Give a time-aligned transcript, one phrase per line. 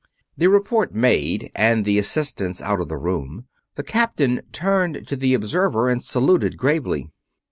[0.35, 5.35] The report made and the assistants out of the room, the captain turned to the
[5.35, 7.11] observer and saluted gravely.